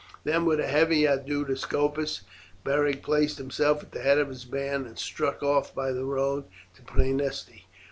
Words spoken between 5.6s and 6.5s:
by the road